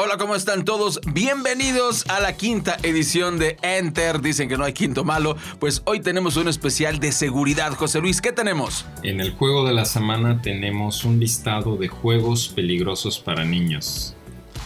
[0.00, 1.00] Hola, ¿cómo están todos?
[1.12, 4.20] Bienvenidos a la quinta edición de Enter.
[4.20, 5.36] Dicen que no hay quinto malo.
[5.58, 7.72] Pues hoy tenemos un especial de seguridad.
[7.74, 8.86] José Luis, ¿qué tenemos?
[9.02, 14.14] En el juego de la semana tenemos un listado de juegos peligrosos para niños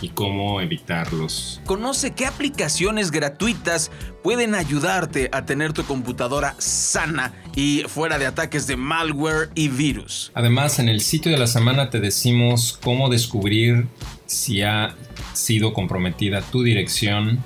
[0.03, 1.61] y cómo evitarlos.
[1.65, 3.91] Conoce qué aplicaciones gratuitas
[4.23, 10.33] pueden ayudarte a tener tu computadora sana y fuera de ataques de malware y virus.
[10.35, 13.87] Además, en el sitio de la semana te decimos cómo descubrir
[14.27, 14.95] si ha
[15.33, 17.43] sido comprometida tu dirección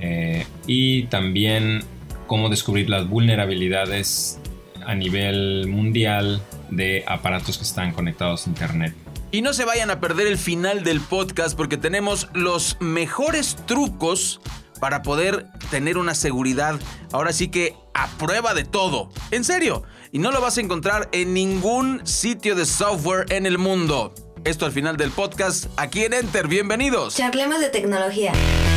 [0.00, 1.82] eh, y también
[2.26, 4.38] cómo descubrir las vulnerabilidades
[4.86, 9.03] a nivel mundial de aparatos que están conectados a Internet.
[9.34, 14.40] Y no se vayan a perder el final del podcast porque tenemos los mejores trucos
[14.78, 16.78] para poder tener una seguridad
[17.10, 19.10] ahora sí que a prueba de todo.
[19.32, 19.82] En serio.
[20.12, 24.14] Y no lo vas a encontrar en ningún sitio de software en el mundo.
[24.44, 26.46] Esto al final del podcast, aquí en Enter.
[26.46, 27.16] Bienvenidos.
[27.16, 28.30] Charlemos de tecnología.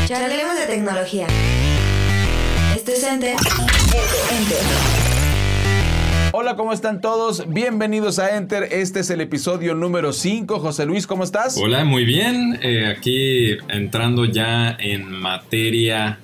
[0.08, 1.28] Charlemos de tecnología.
[2.76, 3.36] Esto es Enter.
[4.32, 5.07] Enter.
[6.40, 7.50] Hola, ¿cómo están todos?
[7.50, 8.68] Bienvenidos a Enter.
[8.72, 10.60] Este es el episodio número 5.
[10.60, 11.58] José Luis, ¿cómo estás?
[11.58, 12.60] Hola, muy bien.
[12.62, 16.20] Eh, aquí entrando ya en materia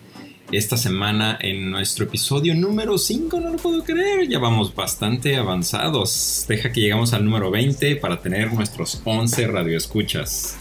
[0.51, 6.45] esta semana en nuestro episodio número 5, no lo puedo creer, ya vamos bastante avanzados.
[6.47, 10.59] Deja que llegamos al número 20 para tener nuestros 11 radioescuchas.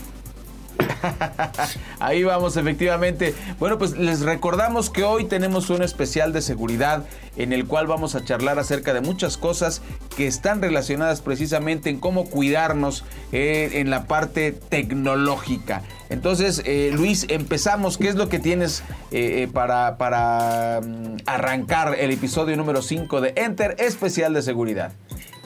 [2.00, 3.34] Ahí vamos, efectivamente.
[3.58, 7.04] Bueno, pues les recordamos que hoy tenemos un especial de seguridad
[7.36, 9.82] en el cual vamos a charlar acerca de muchas cosas
[10.16, 15.82] que están relacionadas precisamente en cómo cuidarnos eh, en la parte tecnológica.
[16.10, 17.96] Entonces, eh, Luis, empezamos.
[17.96, 23.32] ¿Qué es lo que tienes eh, para, para mm, arrancar el episodio número 5 de
[23.36, 24.92] Enter especial de seguridad?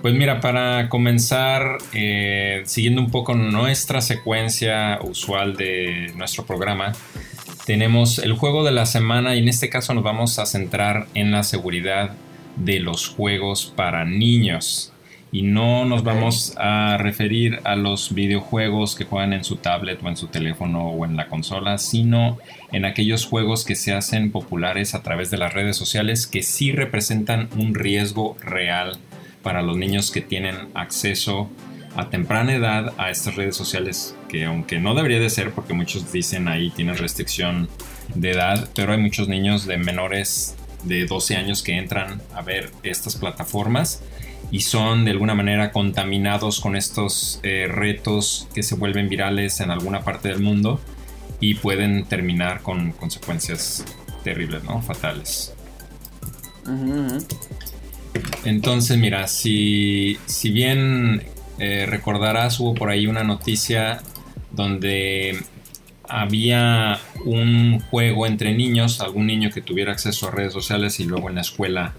[0.02, 6.92] Pues mira, para comenzar, eh, siguiendo un poco nuestra secuencia usual de nuestro programa,
[7.64, 11.32] tenemos el juego de la semana y en este caso nos vamos a centrar en
[11.32, 12.12] la seguridad
[12.56, 14.92] de los juegos para niños.
[15.32, 20.08] Y no nos vamos a referir a los videojuegos que juegan en su tablet o
[20.08, 22.38] en su teléfono o en la consola, sino
[22.70, 26.70] en aquellos juegos que se hacen populares a través de las redes sociales que sí
[26.70, 28.98] representan un riesgo real
[29.46, 31.48] para los niños que tienen acceso
[31.94, 36.10] a temprana edad a estas redes sociales, que aunque no debería de ser, porque muchos
[36.10, 37.68] dicen ahí tienen restricción
[38.16, 42.72] de edad, pero hay muchos niños de menores de 12 años que entran a ver
[42.82, 44.02] estas plataformas
[44.50, 49.70] y son de alguna manera contaminados con estos eh, retos que se vuelven virales en
[49.70, 50.80] alguna parte del mundo
[51.38, 53.84] y pueden terminar con consecuencias
[54.24, 54.82] terribles, ¿no?
[54.82, 55.54] Fatales.
[58.44, 61.22] Entonces, mira, si, si bien
[61.58, 64.00] eh, recordarás, hubo por ahí una noticia
[64.52, 65.38] donde
[66.08, 71.28] había un juego entre niños, algún niño que tuviera acceso a redes sociales y luego
[71.28, 71.94] en la escuela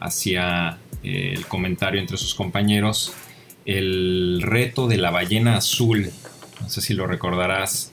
[0.00, 3.12] hacía eh, el comentario entre sus compañeros,
[3.64, 6.10] el reto de la ballena azul,
[6.60, 7.92] no sé si lo recordarás,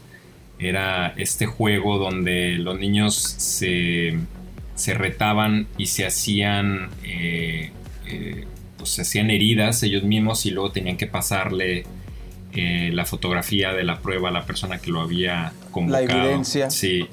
[0.58, 4.18] era este juego donde los niños se,
[4.94, 7.72] retaban y se hacían eh,
[8.08, 8.46] eh,
[8.78, 11.84] pues se hacían heridas ellos mismos y luego tenían que pasarle
[12.54, 16.08] eh, la fotografía de la prueba a la persona que lo había convocado.
[16.08, 16.72] La evidencia.
[16.72, 17.08] Sí.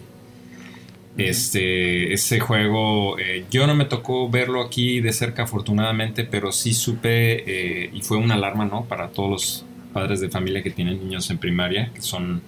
[1.19, 3.17] Este, ese juego,
[3.51, 8.35] yo no me tocó verlo aquí de cerca afortunadamente, pero sí supe y fue una
[8.35, 8.85] alarma, ¿no?
[8.85, 12.43] Para todos los padres de familia que tienen niños en primaria, que son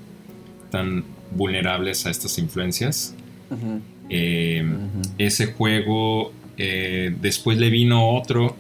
[0.71, 3.15] tan vulnerables a estas influencias.
[4.09, 8.57] Ese juego eh, después le vino otro,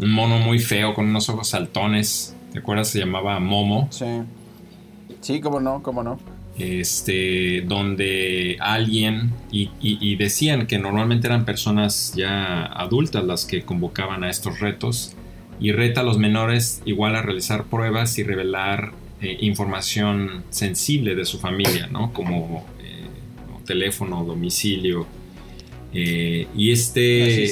[0.00, 2.34] un mono muy feo con unos ojos saltones.
[2.52, 2.88] ¿Te acuerdas?
[2.88, 3.88] Se llamaba Momo.
[3.90, 4.06] Sí.
[5.20, 6.18] Sí, cómo no, cómo no.
[6.56, 14.30] Este, donde alguien, y, decían que normalmente eran personas ya adultas las que convocaban a
[14.30, 15.14] estos retos,
[15.58, 18.92] y reta a los menores igual a realizar pruebas y revelar
[19.22, 22.12] eh, información sensible de su familia, ¿no?
[22.12, 22.75] Como eh,
[23.66, 25.06] teléfono, domicilio,
[25.98, 27.44] eh, y este,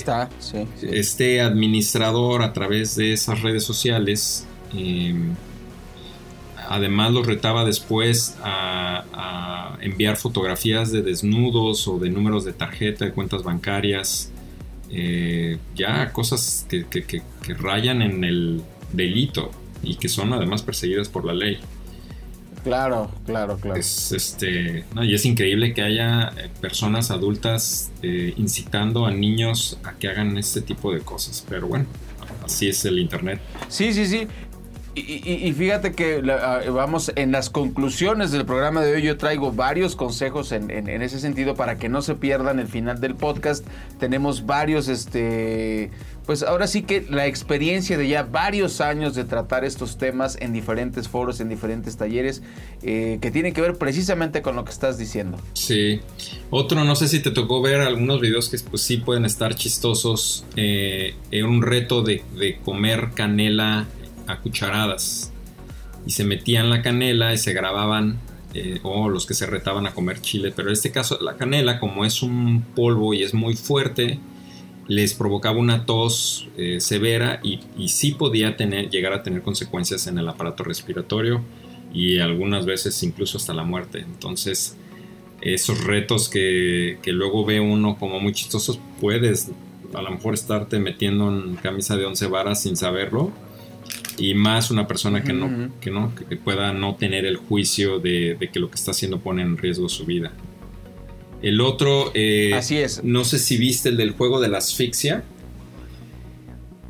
[0.82, 5.34] este administrador a través de esas redes sociales, em,
[6.69, 9.05] además lo retaba después a,
[9.81, 14.32] enviar fotografías de desnudos o de números de tarjeta, de cuentas bancarias,
[14.90, 17.22] eh, ya cosas que
[17.58, 18.62] rayan en el
[18.94, 19.50] delito
[19.82, 21.58] y que son además perseguidas por la ley.
[22.64, 23.78] Claro, claro, claro.
[23.78, 29.93] Es, este, y es increíble que haya eh, personas adultas eh, incitando a niños a
[29.93, 31.44] que hagan este tipo de cosas.
[31.46, 31.84] Pero bueno,
[32.43, 33.38] así es el Internet.
[33.69, 34.26] Sí, sí, sí.
[34.96, 39.02] Y, fíjate que ah, vamos en las conclusiones del programa de hoy.
[39.02, 43.17] Yo traigo varios consejos en, ese sentido para que no se pierdan el final del
[43.17, 43.67] podcast.
[43.99, 45.91] Tenemos varios, este,
[46.26, 50.52] pues ahora sí que la experiencia de ya varios años de tratar estos temas en
[50.52, 52.43] diferentes foros, en diferentes talleres,
[52.85, 55.38] eh, que tienen que ver precisamente con lo que estás diciendo.
[55.55, 56.02] Sí.
[56.50, 60.44] Otro, no sé si te tocó ver algunos videos que pues sí pueden estar chistosos.
[60.55, 61.14] Eh,
[61.44, 62.23] un reto de
[62.64, 63.88] comer canela
[64.26, 65.32] a cucharadas
[66.06, 68.19] y se metían la canela y se grababan
[68.55, 70.53] eh, o los que se retaban a comer chile.
[70.55, 74.19] Pero en este caso la canela como es un polvo y es muy fuerte
[74.87, 80.06] les provocaba una tos eh, severa y, y, sí podía tener, llegar a tener consecuencias
[80.06, 81.43] en el aparato respiratorio
[81.93, 84.00] y algunas veces incluso hasta la muerte.
[84.00, 84.77] Entonces
[85.41, 89.50] esos retos que, que luego ve uno como muy chistosos puedes
[89.94, 93.32] a lo mejor estarte metiendo en camisa de once varas sin saberlo
[94.19, 98.37] y más una persona que no, que no, que pueda no tener el juicio de,
[98.52, 100.32] que lo que está haciendo pone en riesgo su vida.
[101.43, 103.05] El otro, eh, así es.
[103.05, 105.25] No sé si viste el del juego de la asfixia.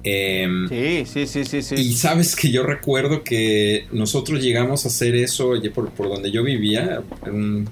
[0.04, 1.74] Em, sí, sí, sí, sí, sí.
[1.76, 6.44] Y sabes que yo recuerdo que nosotros llegamos a hacer eso por, por donde yo
[6.44, 7.66] vivía, un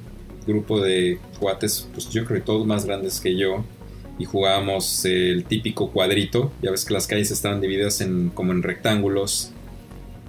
[0.46, 3.64] grupo de cuates, pues yo creo que todos más grandes que yo,
[4.22, 6.52] y jugábamos el típico cuadrito.
[6.62, 9.50] Ya ves que las calles estaban divididas en, como en rectángulos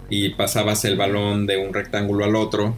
[0.09, 2.73] y pasabas el balón de un rectángulo al otro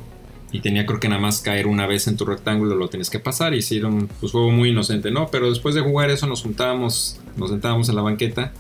[0.52, 3.20] y tenía creo que nada más caer una vez en tu rectángulo lo tienes que
[3.20, 5.30] pasar y sí, un pues, juego muy inocente, ¿no?
[5.32, 8.52] Pero después de jugar eso nos juntábamos, nos sentábamos en la banqueta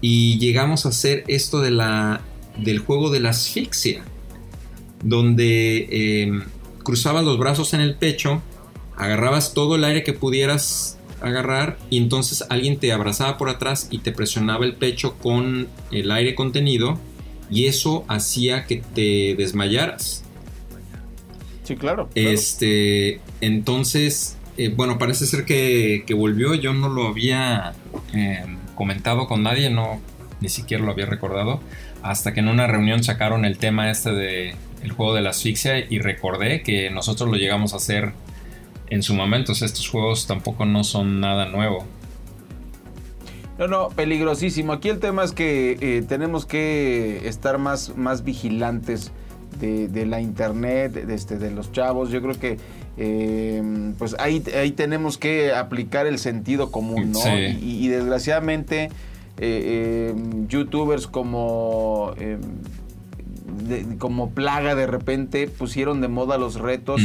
[0.00, 2.20] y llegamos a hacer esto de la,
[2.56, 4.04] del juego de la asfixia,
[5.02, 6.40] donde eh,
[6.84, 8.42] cruzabas los brazos en el pecho,
[8.96, 10.98] agarrabas todo el aire que pudieras
[11.28, 16.10] agarrar y entonces alguien te abrazaba por atrás y te presionaba el pecho con el
[16.10, 16.98] aire contenido
[17.50, 20.24] y eso hacía que te desmayaras.
[21.64, 22.08] Sí, claro.
[22.14, 26.54] Este, entonces, eh, bueno, parece ser que, volvió.
[26.54, 27.72] Yo no lo había
[28.12, 28.44] eh,
[28.74, 30.00] comentado con nadie, no,
[30.40, 31.60] ni siquiera lo había recordado.
[32.02, 35.78] Hasta que en una reunión sacaron el tema este de el juego de la asfixia
[35.78, 38.12] y recordé que nosotros lo llegamos a hacer
[38.88, 39.52] en su momento.
[39.52, 41.84] estos juegos tampoco no son nada nuevo.
[43.58, 44.72] No, no, peligrosísimo.
[44.72, 49.12] Aquí el tema es que eh, tenemos que estar más, más vigilantes
[49.60, 52.10] de, la internet, de, este, de los chavos.
[52.10, 52.58] Yo creo que
[52.96, 57.20] em, pues ahí, ahí tenemos que aplicar el sentido común, ¿no?
[57.38, 58.90] Y, desgraciadamente
[59.38, 62.14] eh, em, youtubers como...
[63.98, 67.00] Como plaga de repente pusieron de moda los retos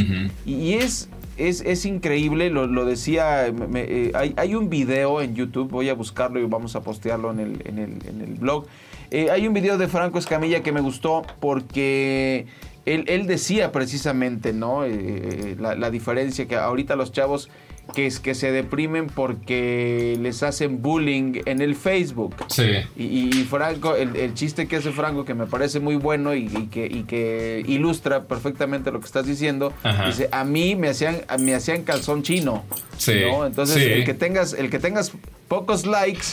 [0.45, 1.09] y es
[1.39, 6.75] es, increíble, lo, decía, eh, hay, un video en YouTube, voy a buscarlo y vamos
[6.75, 8.65] a postearlo en el, en el, blog.
[9.11, 12.45] Eh, hay un video de Franco Escamilla que me gustó porque
[12.93, 14.83] él, decía precisamente, ¿no?
[14.85, 17.49] Eh, la, la, diferencia que ahorita los chavos
[17.93, 22.35] que es que se deprimen porque les hacen bullying en el Facebook.
[22.47, 22.69] Sí.
[22.95, 27.63] Y, Franco, el, chiste que hace Franco, que me parece muy bueno y, que, que,
[27.67, 29.73] ilustra perfectamente lo que estás diciendo,
[30.05, 32.63] dice, a mí me hacían, me hacían calzón chino.
[32.97, 33.13] Sí.
[33.45, 35.13] Entonces, el que tengas, el que tengas
[35.47, 36.27] pocos likes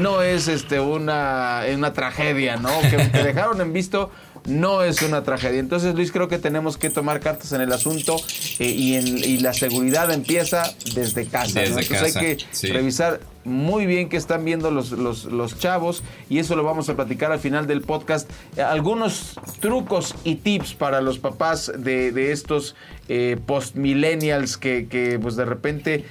[0.00, 2.70] no es este una, una tragedia, ¿no?
[2.88, 4.10] Que te dejaron en visto
[4.46, 5.60] no es una tragedia.
[5.60, 8.16] Entonces, Luis, creo que tenemos que tomar cartas en el asunto
[8.58, 11.62] eh, y, en, la seguridad empieza desde casa.
[11.62, 16.62] Entonces hay que revisar muy bien qué están viendo los, los, chavos y eso lo
[16.62, 18.30] vamos a platicar al final del podcast.
[18.58, 22.76] Algunos trucos y tips para los papás de, estos
[23.08, 26.04] eh, post-millennials que, que pues de repente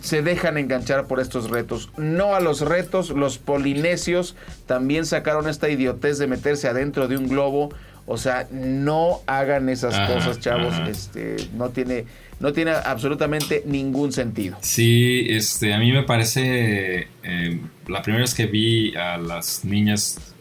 [0.00, 1.90] se dejan enganchar por estos retos.
[1.96, 7.28] No a los retos, los polinesios también sacaron esta idiotez de meterse adentro de un
[7.28, 7.70] globo.
[8.06, 10.74] O sea, no hagan esas cosas, chavos.
[10.88, 12.04] Este, no tiene,
[12.38, 14.56] no tiene absolutamente ningún sentido.
[14.60, 20.34] Sí, este, a mí me parece eh, la primera vez que vi a las niñas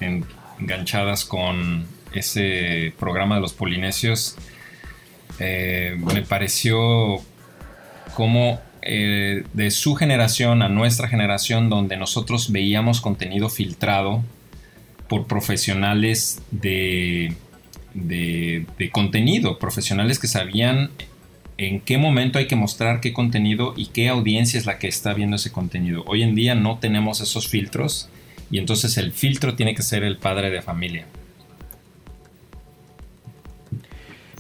[0.59, 4.37] enganchadas con ese programa de los polinesios,
[5.39, 7.19] eh, me pareció
[8.13, 14.23] como eh, de su generación a nuestra generación donde nosotros veíamos contenido filtrado
[15.07, 17.35] por profesionales de,
[17.95, 20.91] de, contenido, profesionales que sabían
[21.57, 25.13] en qué momento hay que mostrar qué contenido y qué audiencia es la que está
[25.13, 26.03] viendo ese contenido.
[26.05, 28.09] Hoy en día no tenemos esos filtros
[28.51, 31.05] y entonces el filtro tiene que ser el padre de familia.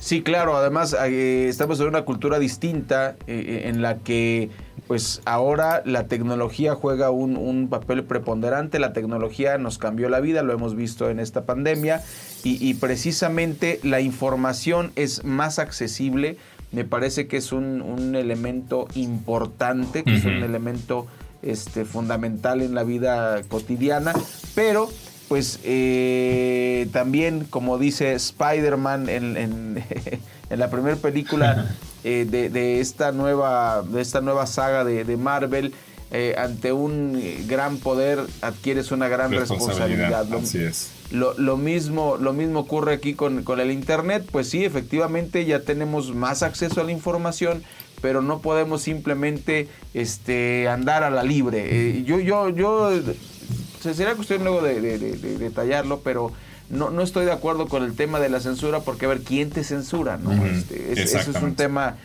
[0.05, 4.51] Sí, claro, además eh, estamos en una cultura distinta eh, eh, en la que
[4.85, 10.53] pues ahora la tecnología juega un, papel preponderante, la tecnología nos cambió la vida, lo
[10.53, 12.03] hemos visto en esta pandemia
[12.43, 16.37] y, precisamente la información es más accesible,
[16.71, 21.07] me parece que es un, elemento importante, que es un elemento
[21.41, 24.13] este, fundamental en la vida cotidiana,
[24.53, 24.87] pero
[25.27, 29.83] pues eh, también como dice Spider-Man en, en,
[30.49, 35.73] la primera película eh, de, esta nueva, de esta nueva saga de, Marvel,
[36.11, 40.31] eh, ante un gran poder adquieres una gran responsabilidad.
[40.33, 40.91] Así es.
[41.11, 46.13] Lo, mismo, lo mismo ocurre aquí con, con, el Internet, pues sí, efectivamente ya tenemos
[46.13, 47.63] más acceso a la información,
[48.01, 52.03] pero no podemos simplemente este, andar a la libre.
[52.03, 52.91] yo, yo, yo
[53.93, 54.79] sería cuestión luego de,
[55.39, 56.31] detallarlo, pero
[56.69, 59.49] no, no estoy de acuerdo con el tema de la censura porque a ver quién
[59.49, 60.31] te censura, ¿no?
[60.45, 61.97] Este, eso es un tema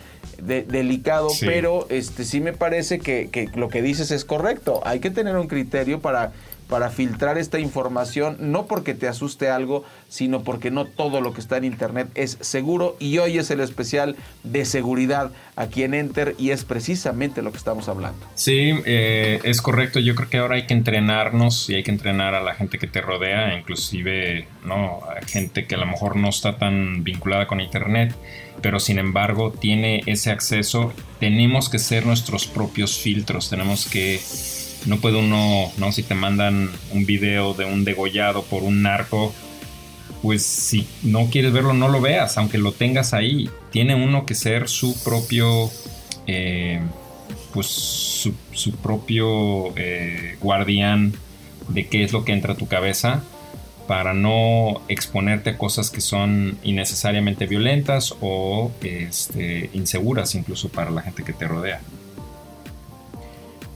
[0.42, 4.80] delicado, pero este sí me parece que, que, lo que dices es correcto.
[4.84, 6.32] Hay que tener un criterio para
[6.70, 11.40] para filtrar esta información, no porque te asuste algo, sino porque no todo lo que
[11.40, 12.96] está en Internet es seguro.
[13.00, 17.58] Y hoy es el especial de seguridad aquí en Enter y es precisamente lo que
[17.58, 18.24] estamos hablando.
[18.36, 19.98] Sí, eh, es correcto.
[19.98, 22.86] Yo creo que ahora hay que entrenarnos y hay que entrenar a la gente que
[22.86, 25.00] te rodea, inclusive ¿no?
[25.04, 28.14] a gente que a lo mejor no está tan vinculada con Internet
[28.62, 34.20] pero sin embargo tiene ese acceso, tenemos que ser nuestros propios filtros, tenemos que
[34.86, 35.92] no puede uno, ¿no?
[35.92, 39.34] Si te mandan un video de un degollado por un narco,
[40.22, 43.50] pues si no quieres verlo, no lo veas, aunque lo tengas ahí.
[43.70, 45.70] Tiene uno que ser su propio,
[46.26, 46.80] eh,
[47.52, 51.14] pues su, propio eh, guardián
[51.68, 53.22] de qué es lo que entra a tu cabeza
[53.86, 61.02] para no exponerte a cosas que son innecesariamente violentas o este, inseguras incluso para la
[61.02, 61.80] gente que te rodea.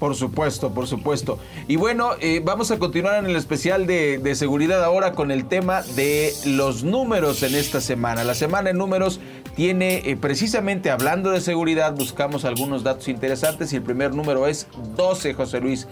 [0.05, 1.39] Por supuesto, por supuesto.
[1.67, 5.81] Y bueno, eh, vamos a continuar en el especial de, seguridad ahora con el tema
[5.81, 8.23] de los números en esta semana.
[8.23, 9.19] La semana en números
[9.57, 14.67] tiene eh, precisamente hablando de seguridad, buscamos algunos datos interesantes y el primer número es
[14.95, 15.89] 12, José Luis.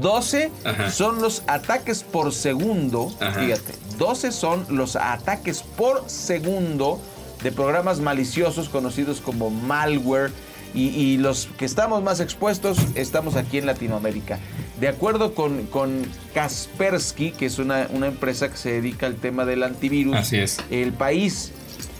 [0.00, 0.50] 12
[0.90, 3.10] son los ataques por segundo.
[3.10, 6.98] Fíjate, 12 son los ataques por segundo
[7.42, 10.30] de programas maliciosos conocidos como malware
[10.74, 14.38] y, los que estamos más expuestos estamos aquí en Latinoamérica.
[14.78, 16.02] De acuerdo con, con
[16.34, 20.58] Kaspersky, que es una, empresa que se dedica al tema del antivirus, Así es.
[20.70, 21.52] el país,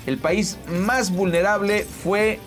[0.07, 2.39] el país más vulnerable fue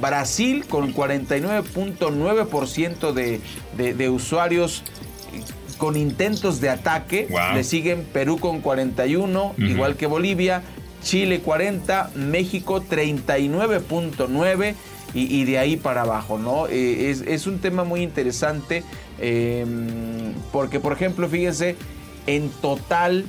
[0.00, 3.40] Brasil con 49.9% de,
[3.76, 4.82] de, usuarios
[5.78, 7.28] con intentos de ataque.
[7.54, 10.62] Le siguen Perú con 41, igual que Bolivia.
[11.02, 14.74] Chile 40, México 39.9
[15.14, 16.66] y, de ahí para abajo, ¿no?
[16.68, 18.84] Eh, es, un tema muy interesante
[19.18, 21.76] em, porque, por ejemplo, fíjense,
[22.26, 23.24] en total,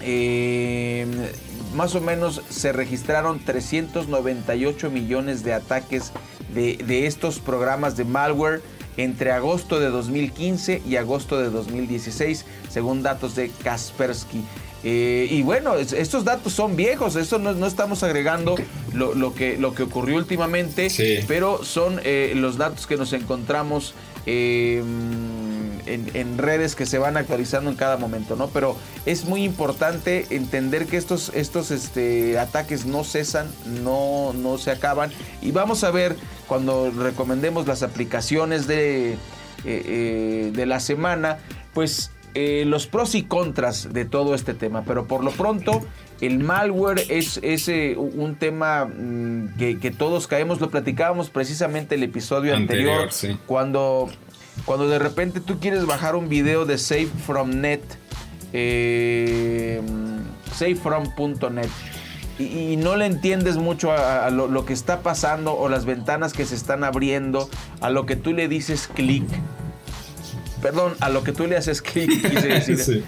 [0.00, 1.10] em,
[1.74, 6.12] más o menos se registraron 398 millones de ataques
[6.54, 8.62] de, de estos programas de malware
[8.96, 14.44] entre agosto de 2015 y agosto de 2016, según datos de Kaspersky.
[14.86, 18.54] Eh, y bueno, estos datos son viejos, eso no, estamos agregando
[18.92, 20.88] lo, que, lo que ocurrió últimamente,
[21.26, 23.94] pero son eh, los datos que nos encontramos
[24.26, 25.33] em,
[25.86, 28.48] en, redes que se van actualizando en cada momento, ¿no?
[28.48, 28.76] Pero
[29.06, 33.48] es muy importante entender que estos, estos este, ataques no cesan,
[33.82, 35.10] no, no se acaban.
[35.42, 39.16] Y vamos a ver cuando recomendemos las aplicaciones de,
[39.64, 41.38] eh, de la semana,
[41.72, 45.82] pues eh, los pros y contras de todo este tema, pero por lo pronto
[46.20, 52.56] el malware es, eh, un tema mm, que, todos caemos, lo platicábamos precisamente el episodio
[52.56, 53.08] anterior,
[53.46, 54.10] cuando,
[54.64, 57.82] cuando de repente tú quieres bajar un video de Safe From Net,
[58.52, 59.80] eh,
[60.52, 61.68] safefrom.net.
[62.36, 66.44] Y, no le entiendes mucho a, lo, lo, que está pasando o las ventanas que
[66.44, 67.48] se están abriendo,
[67.80, 69.24] a lo que tú le dices clic
[70.64, 73.04] perdón, a lo que tú le haces clic, quise decir,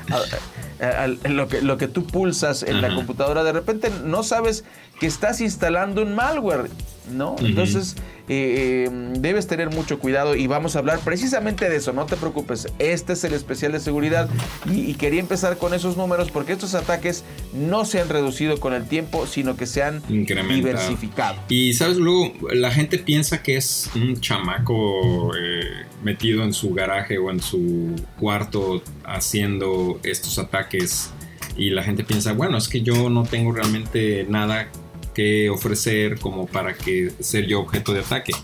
[1.24, 4.64] lo, que, lo que tú pulsas en la computadora, de repente no sabes
[5.00, 6.68] que estás instalando un malware,
[7.10, 7.36] ¿no?
[7.40, 7.96] Entonces,
[8.28, 12.68] eh, debes tener mucho cuidado y vamos a hablar precisamente de eso, no te preocupes,
[12.78, 14.28] este es el especial de seguridad
[14.66, 17.22] y, quería empezar con esos números porque estos ataques
[17.52, 21.36] no se han reducido con el tiempo, sino que se han diversificado.
[21.48, 27.18] Y sabes, luego la gente piensa que es un chamaco eh, metido en su garaje
[27.18, 31.10] o en su cuarto haciendo estos ataques
[31.56, 34.68] y la gente piensa, bueno, es que yo no tengo realmente nada
[35.16, 38.34] que ofrecer como para que ser yo objeto de ataque.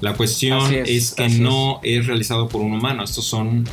[0.00, 2.06] La cuestión es, que no es.
[2.06, 3.04] realizado por un humano.
[3.04, 3.68] Estos son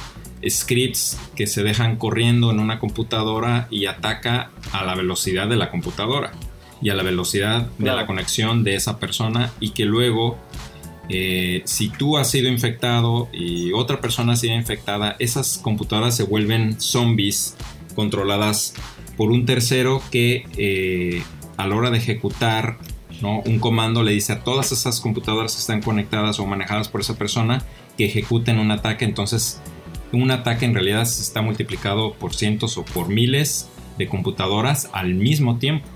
[0.46, 5.72] scripts que se dejan corriendo en una computadora y ataca a la velocidad de la
[5.72, 6.34] computadora
[6.82, 10.38] y a la velocidad de la conexión de esa persona y que luego
[11.08, 16.24] eh, si tú has sido infectado y otra persona ha sido infectada, esas computadoras se
[16.24, 17.56] vuelven zombies
[17.96, 18.74] controladas
[19.16, 21.24] por un tercero que eh,
[21.58, 22.78] a la hora de ejecutar
[23.22, 27.18] un comando le dice a todas esas computadoras que están conectadas o manejadas por esa
[27.18, 27.64] persona
[27.98, 29.06] que ejecuten un ataque.
[29.06, 29.62] Entonces,
[30.12, 35.14] un ataque en realidad se está multiplicado por cientos o por miles de computadoras al
[35.14, 35.88] mismo tiempo.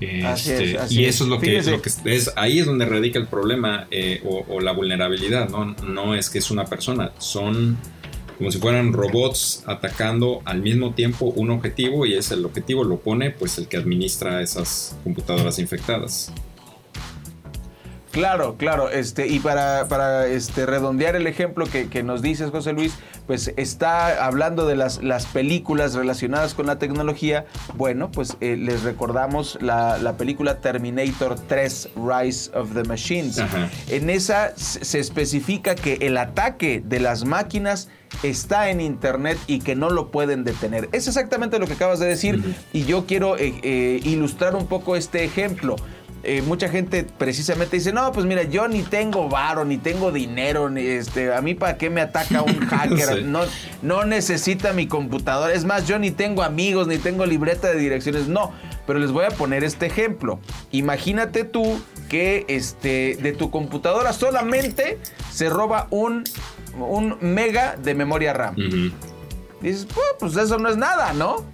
[0.00, 4.60] Este, y eso es lo que, es, ahí es donde radica el problema eh, o,
[4.60, 5.64] la vulnerabilidad, ¿no?
[5.64, 7.78] no es que es una persona, son
[8.42, 12.96] como si fueran robots atacando al mismo tiempo un objetivo y es el objetivo lo
[12.98, 16.32] pone pues el que administra esas computadoras infectadas.
[18.12, 22.92] Claro, claro, este, y para, para este, redondear el ejemplo que, nos dices, José Luis,
[23.26, 27.46] pues está hablando de las, las películas relacionadas con la tecnología.
[27.74, 33.42] Bueno, pues eh, les recordamos la, película Terminator 3, Rise of the Machines.
[33.88, 37.88] En esa se especifica que el ataque de las máquinas
[38.22, 40.88] está en internet y que no lo pueden detener.
[40.92, 44.96] Es exactamente lo que acabas de decir y yo quiero eh, eh, ilustrar un poco
[44.96, 45.76] este ejemplo.
[46.24, 50.70] Eh, mucha gente precisamente dice, no, pues mira, yo ni tengo varo, ni tengo dinero,
[50.70, 53.40] ni este, a mí para qué me ataca un hacker, no,
[53.82, 58.28] no necesita mi computadora, es más, yo ni tengo amigos, ni tengo libreta de direcciones,
[58.28, 58.52] no,
[58.86, 60.38] pero les voy a poner este ejemplo.
[60.70, 64.98] Imagínate tú que este, de tu computadora solamente
[65.32, 66.22] se roba un,
[66.78, 68.54] un mega de memoria RAM.
[69.60, 71.44] Dices, pues, pues eso no es nada, ¿no?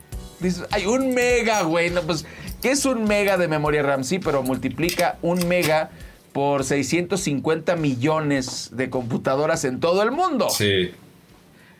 [0.41, 2.27] Dices, hay un mega, güey, no, pues
[2.63, 4.05] ¿Qué es un mega de memoria RAM?
[4.05, 5.91] Sí, pero multiplica un mega
[6.33, 10.49] por 650 millones de computadoras en todo el mundo.
[10.51, 10.91] Sí.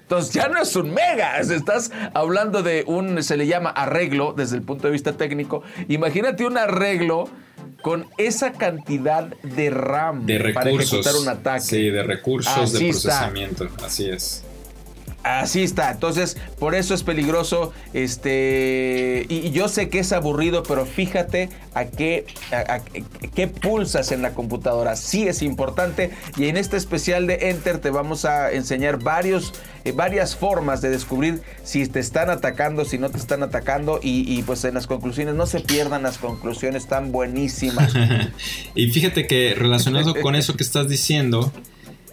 [0.03, 4.57] Entonces ya no es un mega, estás hablando de un, se le llama arreglo desde
[4.57, 5.63] el punto de vista técnico.
[5.89, 7.29] Imagínate un arreglo
[7.83, 11.61] con esa cantidad de RAM de para ejecutar un ataque.
[11.61, 14.45] Sí, de recursos de procesamiento, así es.
[15.29, 20.87] Así está, entonces por eso es peligroso, este, y, yo sé que es aburrido, pero
[20.87, 22.25] fíjate a qué,
[23.35, 27.91] qué pulsas en la computadora, sí es importante, y en este especial de Enter te
[27.91, 29.53] vamos a enseñar varios,
[29.85, 34.43] eh, varias formas de descubrir si te están atacando, si no te están atacando, y,
[34.45, 37.93] pues en las conclusiones, no se pierdan las conclusiones tan buenísimas.
[38.75, 41.53] y fíjate que relacionado con eso que estás diciendo,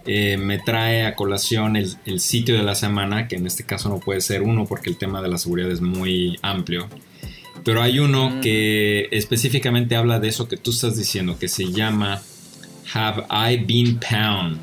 [0.08, 4.00] eh, me trae a colación el, sitio de la semana, que en este caso no
[4.00, 6.88] puede ser uno porque el tema de la seguridad es muy amplio.
[7.64, 8.42] Pero hay uno mm.
[8.42, 12.22] que específicamente habla de eso que tú estás diciendo, que se llama
[12.94, 14.60] Have I Been Pound.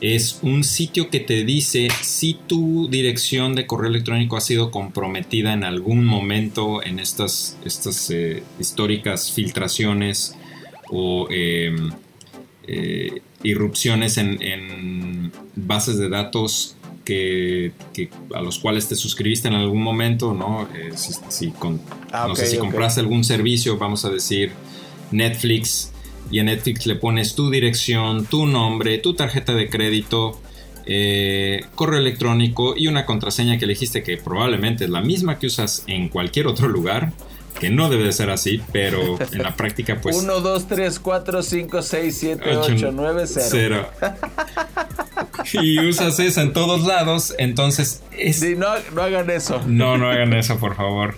[0.00, 5.52] Es un sitio que te dice si tu dirección de correo electrónico ha sido comprometida
[5.52, 10.36] en algún momento en estas, estas eh, históricas filtraciones
[10.90, 11.90] o em,
[12.66, 17.72] eh, irrupciones en, bases de datos que,
[18.34, 20.68] a los cuales te suscribiste en algún momento, ¿no?
[20.74, 21.52] Eh, si,
[22.12, 24.52] ah, no sé si compraste algún servicio, vamos a decir
[25.10, 25.92] Netflix,
[26.30, 30.40] y a Netflix le pones tu dirección, tu nombre, tu tarjeta de crédito,
[30.84, 35.84] eh, correo electrónico y una contraseña que elegiste que probablemente es la misma que usas
[35.86, 37.12] en cualquier otro lugar
[37.58, 40.16] que no debe de ser así, pero en la práctica pues...
[40.16, 43.88] 1, 2, 3, 4, 5, 6, 7, 8, 9, 0.
[45.54, 48.02] Y usas esa en todos lados, entonces...
[48.16, 48.42] Es...
[48.56, 49.62] no, no, hagan eso.
[49.66, 51.16] No, no hagan eso, por favor.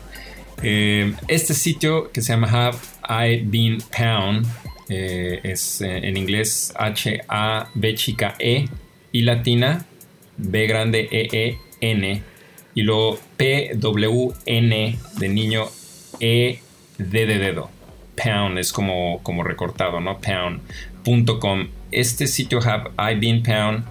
[0.63, 4.47] Eh, este sitio que se llama Have I Been Pound
[4.89, 8.67] eh, es eh, en inglés H-A-B chica E
[9.13, 9.87] y latina
[10.37, 12.23] B grande E-E-N
[12.75, 15.67] y luego P-W-N de niño
[16.21, 16.61] e
[16.99, 17.71] D de dedo.
[18.23, 20.21] Pound es como, como recortado, ¿no?
[20.21, 21.69] Pound.com.
[21.91, 23.85] Este sitio Have I Been Pound,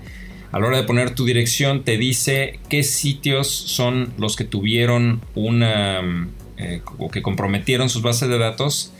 [0.52, 5.22] a la hora de poner tu dirección, te dice qué sitios son los que tuvieron
[5.36, 6.02] una.
[6.58, 8.94] Eh, o que comprometieron sus bases de datos.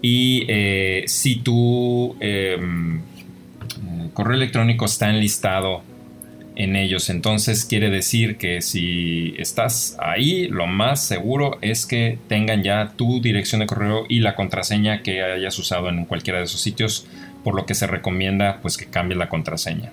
[0.00, 3.00] Y eh, si tu em,
[4.12, 5.82] correo electrónico está enlistado
[6.56, 7.10] en ellos.
[7.10, 13.20] Entonces quiere decir que si estás ahí, lo más seguro es que tengan ya tu
[13.20, 17.06] dirección de correo y la contraseña que hayas usado en cualquiera de esos sitios,
[17.42, 19.92] por lo que se recomienda pues que cambie la contraseña.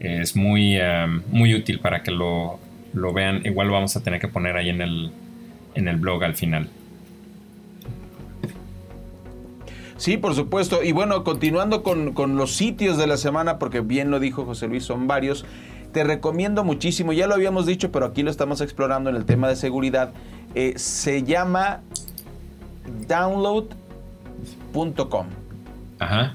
[0.00, 2.58] Es muy, eh, muy útil para que lo,
[2.94, 3.42] lo, vean.
[3.44, 5.10] Igual lo vamos a tener que poner ahí en el,
[5.74, 6.70] en el blog al final.
[9.98, 10.82] Sí, por supuesto.
[10.82, 14.66] Y bueno, continuando con, con, los sitios de la semana, porque bien lo dijo José
[14.66, 15.44] Luis, son varios.
[15.92, 19.48] Te recomiendo muchísimo, ya lo habíamos dicho, pero aquí lo estamos explorando en el tema
[19.48, 20.12] de seguridad.
[20.54, 21.80] Eh, se llama
[23.08, 25.26] download.com.
[25.98, 26.34] Ajá.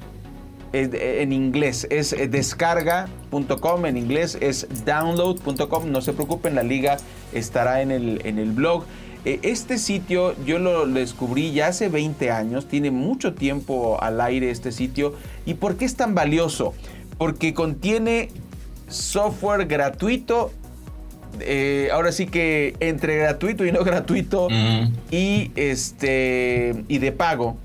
[0.73, 5.89] En inglés es eh, descarga.com, en inglés es download.com.
[5.89, 6.97] No se preocupen, la liga
[7.33, 8.83] estará en el, en el blog.
[9.23, 14.51] Eh, este sitio yo lo descubrí ya hace 20 años, tiene mucho tiempo al aire
[14.51, 15.13] este sitio.
[15.45, 16.73] ¿Y por qué es tan valioso?
[17.17, 18.29] Porque contiene
[18.87, 20.51] software gratuito.
[21.41, 24.47] Eh, ahora sí que entre gratuito y no gratuito
[25.11, 27.57] y este y de pago.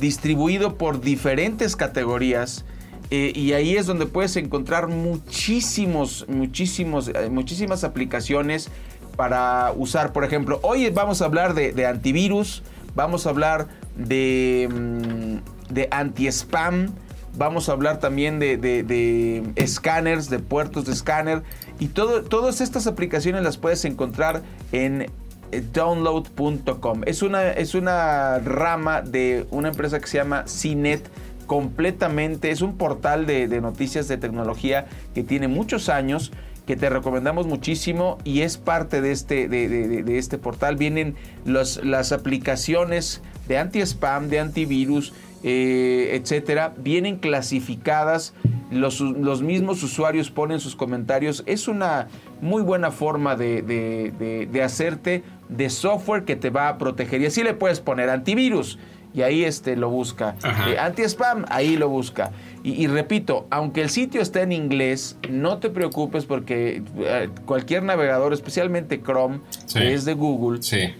[0.00, 2.64] Distribuido por diferentes categorías
[3.12, 8.70] eh, y ahí es donde puedes encontrar muchísimos muchísimos eh, muchísimas aplicaciones
[9.16, 10.12] para usar.
[10.12, 12.64] Por ejemplo hoy vamos a hablar de, antivirus
[12.96, 16.88] vamos a hablar de, mm, de anti-spam
[17.36, 21.42] Vamos a hablar también de, escáneres, de puertos de escáner.
[21.78, 27.02] Y todo, todas estas aplicaciones las puedes encontrar en eh, download.com.
[27.06, 31.08] Es una, es una rama de una empresa que se llama CNET
[31.46, 32.50] completamente.
[32.50, 36.32] Es un portal de, noticias de tecnología que tiene muchos años
[36.66, 40.76] que te recomendamos muchísimo y es parte de este, de, este portal.
[40.76, 45.12] Vienen los, las aplicaciones de anti-spam, de antivirus,
[45.46, 48.32] eh, etcétera, vienen clasificadas.
[48.70, 51.44] Los, los, mismos usuarios ponen sus comentarios.
[51.44, 52.08] Es una
[52.40, 57.20] muy buena forma de, de, hacerte de software que te va a proteger.
[57.20, 58.78] Y así le puedes poner antivirus
[59.12, 60.34] y ahí este, lo busca.
[60.66, 62.32] Eh, anti-spam, ahí lo busca.
[62.64, 68.32] Y, repito, aunque el sitio esté en inglés, no te preocupes porque eh, cualquier navegador,
[68.32, 69.40] especialmente Chrome,
[69.72, 70.94] que es de Google, sí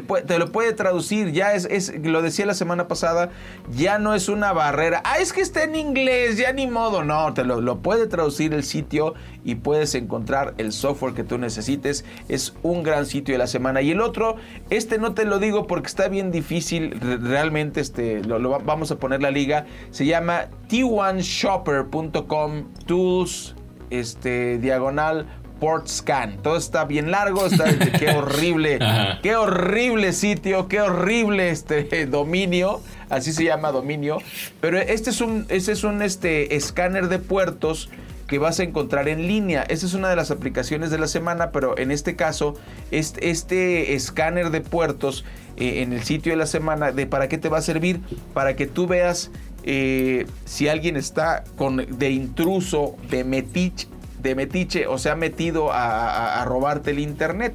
[0.00, 3.30] te, lo puede traducir, ya es, lo decía la semana pasada,
[3.74, 5.02] ya no es una barrera.
[5.04, 7.04] Ah, es que está en inglés, ya ni modo.
[7.04, 9.12] No, te lo, puede traducir el sitio
[9.44, 12.06] y puedes encontrar el software que tú necesites.
[12.28, 13.82] Es un gran sitio de la semana.
[13.82, 14.36] Y el otro,
[14.70, 18.22] este no te lo digo porque está bien difícil, realmente este,
[18.64, 19.66] vamos a poner la liga.
[19.90, 23.54] Se llama t1shopper.com tools
[23.90, 25.26] este, diagonal
[25.62, 26.38] Port Scan.
[26.42, 28.80] Todo está bien largo, está, qué horrible,
[29.22, 34.18] qué horrible sitio, qué horrible este dominio, así se llama dominio.
[34.60, 37.90] Pero este es un, este es un este, escáner de puertos
[38.26, 39.62] que vas a encontrar en línea.
[39.62, 42.56] Esa es una de las aplicaciones de la semana, pero en este caso,
[42.90, 45.24] este, este escáner de puertos
[45.56, 48.00] eh, en el sitio de la semana, ¿de para qué te va a servir?
[48.34, 49.30] Para que tú veas
[49.62, 53.86] eh, si alguien está con, de intruso, de metiche,
[54.22, 57.54] de metiche o se ha metido a, robarte el internet.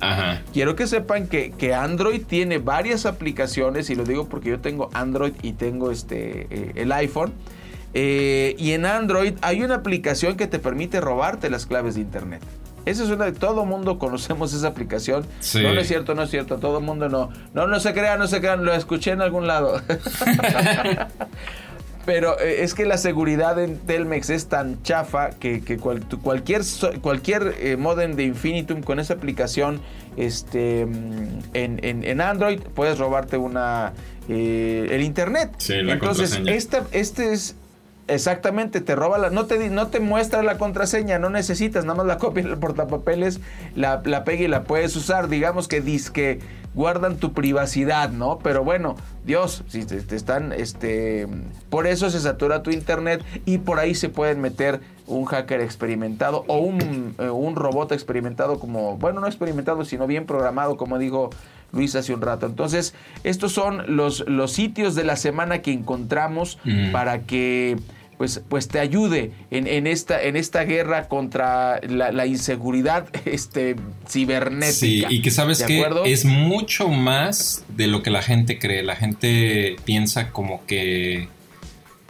[0.54, 4.90] Quiero que sepan que, que, Android tiene varias aplicaciones y lo digo porque yo tengo
[4.94, 7.34] Android y tengo este, eh, el iPhone.
[7.94, 12.42] Eh, y en Android hay una aplicación que te permite robarte las claves de internet.
[12.86, 15.26] Esa es una todo mundo conocemos esa aplicación.
[15.56, 17.30] No, no, es cierto, no es cierto, todo el mundo no.
[17.54, 19.82] No, no se crean, no se crean, lo escuché en algún lado.
[22.08, 26.62] Pero eh, es que la seguridad en Telmex es tan chafa que, cualquier,
[27.02, 29.82] cualquier eh, modem de Infinitum con esa aplicación
[30.16, 33.92] este, mm, en, Android puedes robarte una
[34.30, 35.52] eh, el internet.
[35.58, 37.58] Sí, la Entonces, esta, este es
[38.08, 42.08] Exactamente, te roba la, no te, no te muestra la contraseña, no necesitas, nada más
[42.08, 43.42] la copia el portapapeles,
[43.76, 45.28] la, la pega y la puedes usar.
[45.28, 46.40] Digamos que que
[46.74, 48.38] guardan tu privacidad, ¿no?
[48.38, 51.28] Pero bueno, Dios, si te, están, este,
[51.70, 56.46] por eso se satura tu internet y por ahí se pueden meter un hacker experimentado
[56.48, 61.32] o un, eh, un robot experimentado como, bueno, no experimentado, sino bien programado, como dijo
[61.72, 62.46] Luis hace un rato.
[62.46, 62.94] Entonces,
[63.24, 66.60] estos son los, los sitios de la semana que encontramos
[66.92, 67.78] para que
[68.18, 73.76] pues, pues te ayude en, esta, en esta guerra contra la, inseguridad este,
[74.08, 74.74] cibernética.
[74.74, 78.82] Sí, y que sabes que es mucho más de lo que la gente cree.
[78.84, 81.28] La gente piensa como que,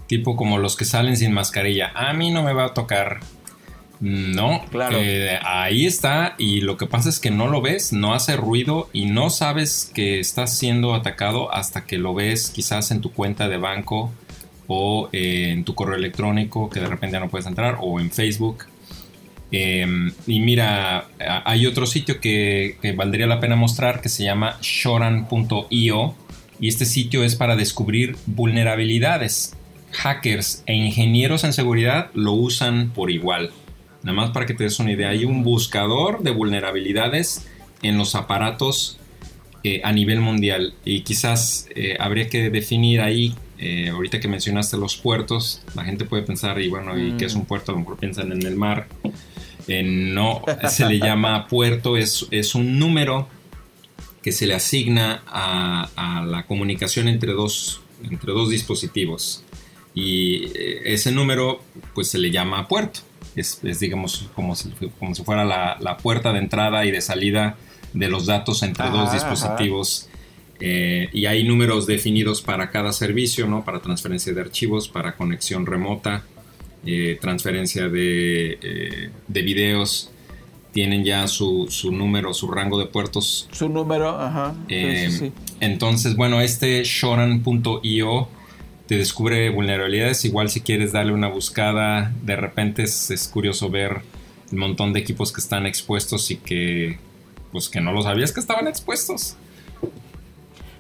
[0.08, 3.20] tipo como los que salen sin mascarilla, a mí no me va a tocar.
[4.00, 5.00] No, claro.
[5.02, 8.89] Eh, ahí está y lo que pasa es que no lo ves, no hace ruido
[8.93, 13.50] y no sabes que estás siendo atacado hasta que lo ves quizás en tu cuenta
[13.50, 14.13] de banco
[14.67, 18.12] o eh, en tu correo electrónico que de repente ya no puedes entrar o en
[18.12, 18.65] Facebook.
[19.51, 21.08] Em, y mira,
[21.45, 26.15] hay otro sitio que, valdría la pena mostrar que se llama shoran.io
[26.60, 29.56] y este sitio es para descubrir vulnerabilidades.
[29.91, 33.51] Hackers e ingenieros en seguridad lo usan por igual.
[34.03, 37.47] Nada más para que te des una idea, hay un buscador de vulnerabilidades
[37.82, 38.99] en los aparatos
[39.63, 44.78] eh, a nivel mundial y quizás eh, habría que definir ahí eh, ahorita que mencionaste
[44.78, 47.46] los puertos, la gente puede pensar, y bueno, ¿y qué es un mm.
[47.46, 47.72] puerto?
[47.72, 48.88] A lo mejor piensan en el mar.
[49.67, 53.28] Eh, no, se le llama puerto, es, es un número
[54.22, 59.43] que se le asigna a, la comunicación entre dos, entre dos dispositivos.
[59.93, 61.62] Y eh, ese número,
[61.96, 63.00] pues se le llama puerto.
[63.36, 67.56] Es, digamos, como si, como si fuera la, puerta de entrada y de salida
[67.93, 70.10] de los datos entre dos dispositivos.
[70.60, 73.63] Eh, y hay números definidos para cada servicio, ¿no?
[73.63, 76.24] Para transferencia de archivos, para conexión remota,
[76.86, 80.12] eh, transferencia de, eh, de, videos.
[80.74, 83.48] Tienen ya su, su, número, su rango de puertos.
[83.52, 84.56] Su número, ajá.
[85.60, 88.28] Entonces, bueno, este shoran.io
[88.88, 90.26] te descubre vulnerabilidades.
[90.26, 94.02] Igual si quieres darle una buscada, de repente es, es curioso ver
[94.52, 96.98] el montón de equipos que están expuestos y que
[97.52, 99.36] pues que no lo sabías que estaban expuestos.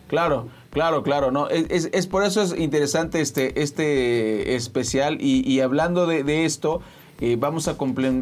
[0.07, 6.07] Claro, claro, claro, no, es, es, por eso es interesante este, este especial y, hablando
[6.07, 6.81] de, esto,
[7.19, 7.77] eh, vamos a,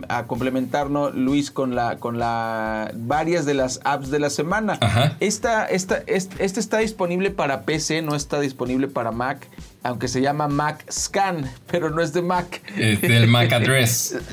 [0.10, 4.80] a, complementarnos, Luis, con la, con la varias de las apps de la semana.
[5.20, 9.48] Esta, esta, este, está disponible para PC, no está disponible para Mac,
[9.84, 12.62] aunque se llama Mac Scan, pero no es de Mac.
[12.78, 14.18] Es del Mac Address.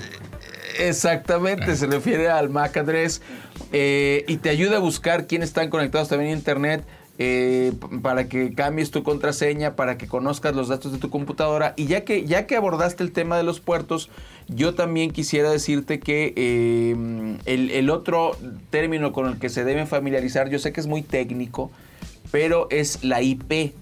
[0.79, 3.21] Exactamente, se refiere al MAC address
[3.73, 6.85] eh, y te ayuda a buscar quiénes están conectados también a Internet.
[7.19, 11.75] Eh, para que cambies tu contraseña, para que conozcas los datos de tu computadora.
[11.77, 14.09] Y ya que, ya que abordaste el tema de los puertos,
[14.49, 18.37] yo también quisiera decirte que eh, el, el, otro
[18.71, 21.71] término con el que se deben familiarizar, yo sé que es muy técnico,
[22.31, 23.75] pero es la IP.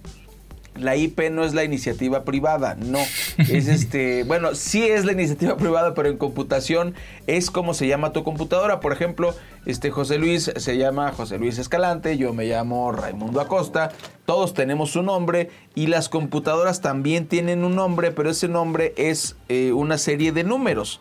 [0.76, 3.00] La IP no es la iniciativa privada, no.
[3.38, 6.94] Es este, bueno, sí es la iniciativa privada, pero en computación
[7.26, 8.80] es como se llama tu computadora.
[8.80, 9.34] Por ejemplo,
[9.66, 13.92] este José Luis se llama José Luis Escalante, yo me llamo Raimundo Acosta.
[14.24, 19.36] Todos tenemos un nombre y las computadoras también tienen un nombre, pero ese nombre es
[19.48, 21.00] eh, una serie de números.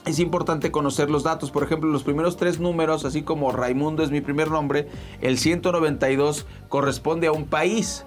[0.07, 1.51] es importante conocer los datos.
[1.51, 4.89] Por ejemplo, los primeros tres números, así como Raimundo es mi primer nombre,
[5.21, 8.07] el 192 corresponde a un país.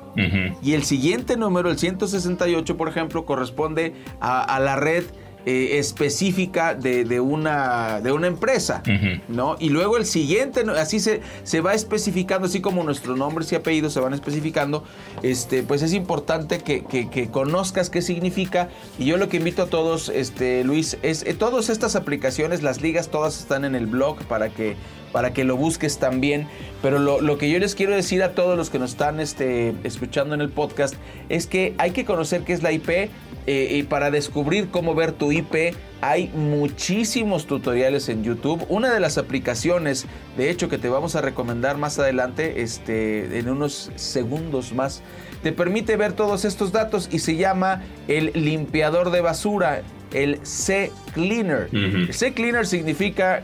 [0.64, 5.04] Y el siguiente número, el 168, por ejemplo, corresponde a la red
[5.50, 8.84] eh, específica de, una, de una empresa,
[9.30, 9.56] ¿no?
[9.60, 13.94] Y luego el siguiente, así se, se va especificando, así como nuestros nombres y apellidos
[13.94, 14.84] se van especificando,
[15.24, 18.68] este, pues es importante que, conozcas qué significa.
[19.00, 22.82] Y yo lo que invito a todos, este, Luis, es eh, todas estas aplicaciones, las
[22.82, 24.76] ligas, todas están en el blog para que
[25.12, 26.48] para que lo busques también.
[26.82, 30.36] Pero lo, que yo les quiero decir a todos los que nos están este, escuchando
[30.36, 30.96] en el podcast
[31.30, 33.10] es que hay que conocer qué es la IP eh,
[33.48, 38.66] y para descubrir cómo ver tu IP hay muchísimos tutoriales en YouTube.
[38.70, 40.06] Una de las aplicaciones,
[40.38, 45.02] de hecho, que te vamos a recomendar más adelante, este, en unos segundos más,
[45.42, 49.82] te permite ver todos estos datos y se llama el limpiador de basura,
[50.14, 51.70] el C-Cleaner.
[52.12, 53.44] C-Cleaner significa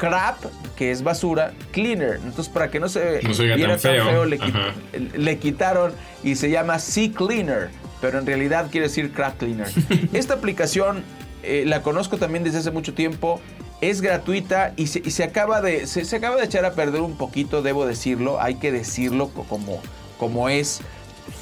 [0.00, 0.42] crap,
[0.76, 2.16] que es basura, cleaner.
[2.24, 5.92] Entonces, para que no se, viera tan feo, le, quitaron
[6.24, 7.68] y se llama Sea Cleaner,
[8.00, 9.68] pero en realidad quiere decir crap cleaner.
[10.14, 11.04] Esta aplicación
[11.42, 13.42] eh, la conozco también desde hace mucho tiempo.
[13.82, 17.86] Es gratuita y se, acaba de, se, acaba de echar a perder un poquito, debo
[17.86, 18.40] decirlo.
[18.40, 19.82] Hay que decirlo como,
[20.18, 20.80] como es.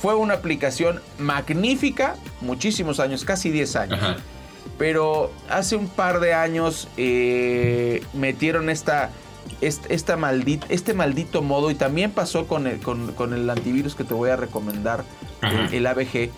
[0.01, 4.01] Fue una aplicación magnífica, muchísimos años, casi 10 años.
[4.76, 9.11] Pero hace un par de años eh, metieron esta,
[9.61, 14.14] esta, maldita, este maldito modo y también pasó con el, con, el antivirus que te
[14.14, 15.04] voy a recomendar,
[15.72, 16.31] el, ABG.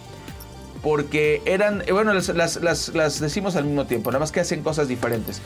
[0.82, 5.42] Porque eran, eh, bueno, las, decimos al mismo tiempo, nada más que hacen cosas diferentes.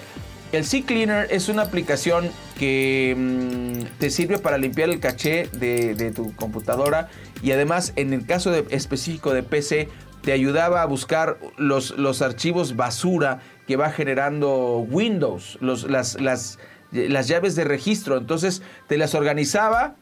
[0.52, 6.12] El C-Cleaner es una aplicación que mm, te sirve para limpiar el caché de, de,
[6.12, 7.08] tu computadora
[7.42, 9.88] y además en el caso de, específico de PC
[10.24, 16.58] te ayudaba a buscar los, los archivos basura que va generando Windows, las, las,
[16.92, 18.16] las llaves de registro.
[18.16, 19.96] Entonces te las organizaba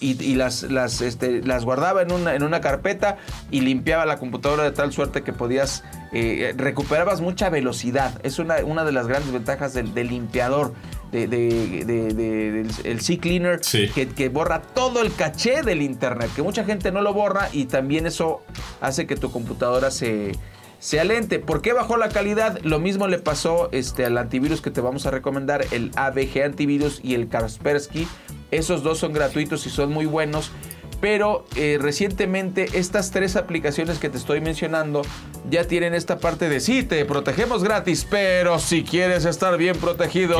[0.00, 3.16] y, las, las, este, las guardaba en una, en una carpeta
[3.50, 8.20] y limpiaba la computadora de tal suerte que podías, eh, recuperabas mucha velocidad.
[8.22, 10.72] Es una, una de las grandes ventajas del, limpiador.
[11.10, 16.92] De, del el C-Cleaner que, que, borra todo el caché del Internet, que mucha gente
[16.92, 18.42] no lo borra y también eso
[18.82, 20.32] hace que tu computadora se,
[20.78, 21.38] sea lente.
[21.38, 22.58] ¿Por qué bajó la calidad?
[22.62, 27.00] Lo mismo le pasó este, al antivirus que te vamos a recomendar, el ABG Antivirus
[27.02, 28.06] y el Kaspersky.
[28.50, 30.52] Esos dos son gratuitos y son muy buenos.
[31.00, 35.02] Pero eh, recientemente estas tres aplicaciones que te estoy mencionando
[35.48, 40.38] ya tienen esta parte de sí, te protegemos gratis, pero si quieres estar bien protegido,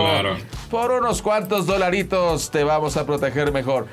[0.70, 3.86] por unos cuantos dolaritos te vamos a proteger mejor.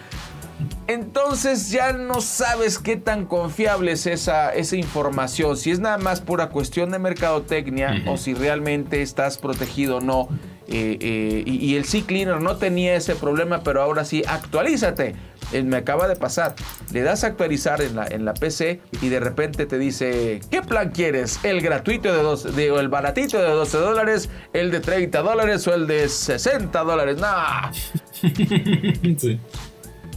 [0.87, 6.21] Entonces ya no sabes qué tan confiable es esa, esa información, si es nada más
[6.21, 10.29] pura cuestión de mercadotecnia o si realmente estás protegido o no.
[10.67, 15.15] Eh, eh, y, el C-Cleaner no tenía ese problema, pero ahora sí, actualízate.
[15.51, 16.55] Eh, me acaba de pasar.
[16.91, 20.61] Le das a actualizar en la, en la PC y de repente te dice, ¿qué
[20.63, 21.39] plan quieres?
[21.43, 25.73] ¿El gratuito de dos, o el baratito de 12 dólares, el de 30 dólares o
[25.75, 27.17] el de 60 dólares?
[27.19, 27.71] ¡Nah!
[29.17, 29.39] sí.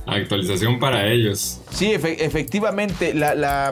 [0.07, 1.61] Actualización para ellos.
[1.71, 3.71] Sí, efectivamente, la, la,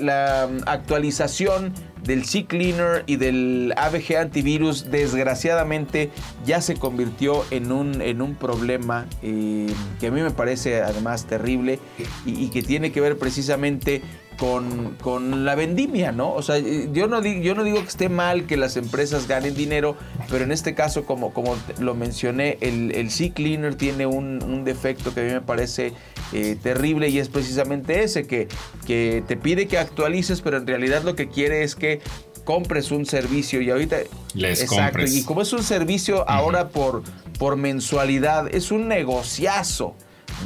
[0.00, 6.10] la actualización del C-Cleaner y del ABG antivirus desgraciadamente
[6.44, 11.26] ya se convirtió en un, en un problema eh, que a mí me parece además
[11.26, 11.78] terrible
[12.26, 14.02] y, que tiene que ver precisamente
[14.38, 16.32] con, la vendimia, ¿no?
[16.32, 19.54] O sea, yo no, digo, yo no digo que esté mal que las empresas ganen
[19.54, 19.96] dinero,
[20.30, 24.32] pero en este caso, como, como lo mencioné, el, el C-Cleaner tiene un,
[24.64, 25.92] defecto que a mí me parece
[26.32, 28.48] eh, terrible y es precisamente ese, que,
[28.86, 32.00] que te pide que actualices, pero en realidad lo que quiere es que
[32.44, 33.98] compres un servicio y ahorita
[34.34, 37.04] les exacto y como es un servicio ahora por
[37.38, 39.94] por mensualidad es un negociazo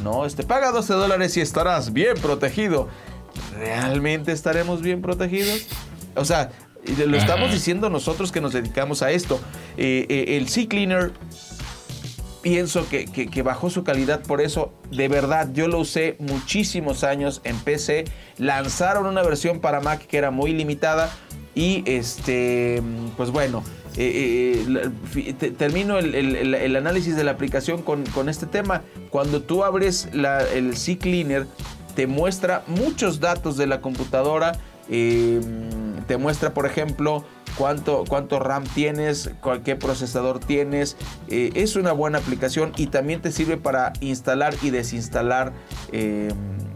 [0.03, 2.89] no este paga 12 dólares y estarás bien protegido
[3.59, 5.67] ¿realmente estaremos bien protegidos?
[6.15, 6.51] O sea,
[7.07, 9.41] lo estamos diciendo nosotros que nos dedicamos a esto.
[9.77, 11.13] Eh, eh, el Sea Cleaner
[12.43, 14.73] pienso que, que, bajó su calidad por eso.
[14.91, 18.05] De verdad, yo lo usé muchísimos años en PC.
[18.39, 21.11] Lanzaron una versión para Mac que era muy limitada.
[21.55, 22.83] Y este,
[23.17, 23.65] pues bueno,
[23.97, 24.91] eh,
[25.57, 28.83] termino el, análisis de la aplicación con, con, este tema.
[29.11, 31.47] Cuando tú abres el Sea Cleaner,
[31.97, 34.53] te muestra muchos datos de la computadora.
[34.89, 35.41] Eh,
[36.07, 37.25] te muestra, por ejemplo,
[37.59, 39.31] cuánto, cuánto RAM tienes,
[39.65, 40.97] qué procesador tienes.
[41.29, 45.53] Eh, es una buena aplicación y también te sirve para instalar y desinstalar
[45.91, 46.29] eh,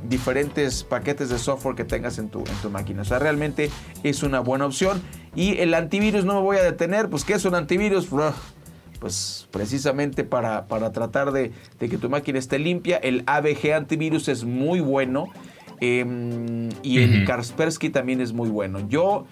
[0.08, 3.02] diferentes paquetes de software que tengas en tu, en tu máquina.
[3.02, 3.70] O sea, realmente
[4.02, 5.02] es una buena opción.
[5.36, 7.10] Y el antivirus no me voy a detener.
[7.10, 8.08] Pues, ¿qué es un antivirus?
[9.00, 12.98] Pues precisamente para, para tratar de, que tu máquina esté limpia.
[12.98, 15.28] El ABG antivirus es muy bueno.
[15.80, 18.86] Em, y el Kaspersky también es muy bueno.
[18.88, 19.26] Yo.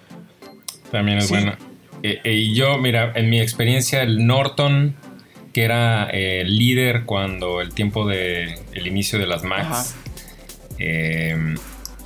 [0.91, 1.53] También es bueno.
[2.03, 4.97] Eh, eh, y yo, mira, en mi experiencia, el Norton,
[5.53, 9.95] que era el eh, líder cuando el tiempo de el inicio de las Macs.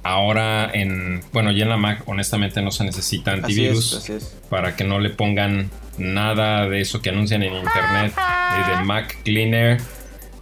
[0.03, 1.23] Ahora en.
[1.33, 4.11] Bueno, ya en la Mac, honestamente, no se necesita antivirus.
[4.49, 9.81] Para que no le pongan nada de eso que anuncian en internet de Mac Cleaner.